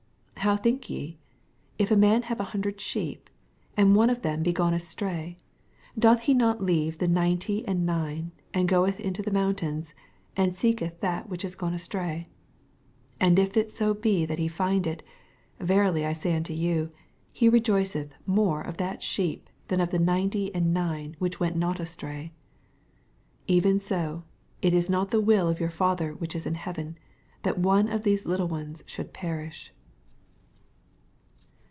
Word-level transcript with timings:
12 0.43 0.49
How 0.49 0.57
think 0.63 0.89
ye? 0.89 1.19
if 1.77 1.91
a 1.91 1.95
man 1.95 2.23
have 2.23 2.39
an 2.39 2.47
hundred 2.47 2.81
sheep, 2.81 3.29
and 3.77 3.95
one 3.95 4.09
of 4.09 4.23
them 4.23 4.41
be 4.41 4.51
gone 4.51 4.73
astray, 4.73 5.37
doth 5.99 6.21
he 6.21 6.33
not 6.33 6.63
leave 6.63 6.97
the 6.97 7.07
ninety 7.07 7.63
and 7.67 7.85
nine, 7.85 8.31
and 8.51 8.67
goeth 8.67 8.97
iuto 8.97 9.23
the 9.23 9.29
mountains, 9.29 9.93
and 10.35 10.55
seeketh 10.55 10.99
that 10.99 11.29
which 11.29 11.45
ia 11.45 11.51
gone 11.51 11.75
astray? 11.75 12.27
18 13.21 13.37
And 13.37 13.37
if 13.37 13.71
so 13.71 13.93
be 13.93 14.25
that 14.25 14.39
he 14.39 14.47
find 14.47 14.87
it, 14.87 15.03
ve 15.59 15.75
rily 15.77 16.03
I 16.07 16.13
say 16.13 16.35
unto 16.35 16.53
you, 16.55 16.91
he 17.31 17.47
rejoioeth 17.47 18.09
mora 18.25 18.67
of 18.67 18.77
that 18.77 19.01
sheepj 19.01 19.41
tnan 19.69 19.83
of 19.83 19.91
the 19.91 19.99
ninety 19.99 20.53
and 20.55 20.73
nine 20.73 21.15
which 21.19 21.39
went 21.39 21.55
not 21.55 21.79
astray. 21.79 22.31
14 23.47 23.57
Even 23.57 23.79
so 23.79 24.23
it 24.63 24.73
is 24.73 24.89
not 24.89 25.11
the 25.11 25.21
will 25.21 25.47
of 25.47 25.59
your 25.59 25.69
Father 25.69 26.15
which 26.15 26.35
is 26.35 26.47
in 26.47 26.55
heaven, 26.55 26.97
that 27.43 27.59
one 27.59 27.87
of 27.87 28.01
these 28.01 28.25
little 28.25 28.47
ones 28.47 28.83
should 28.87 29.13
perish. 29.13 29.71